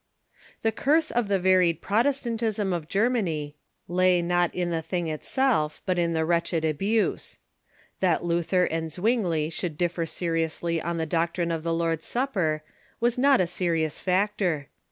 [0.63, 3.55] The curse of the varied Protestantism of Germany
[3.87, 7.37] ]ay not in the thing itself, but in the wretched abuse.
[7.99, 12.63] That Luther and Zwingli should differ seriously on the doctrine ^''siai'spS'" ^^^^^^ Lord's Supper
[12.99, 14.69] was not a serious factor.